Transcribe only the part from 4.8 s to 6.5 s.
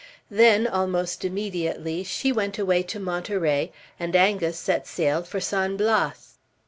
sail for San Blas.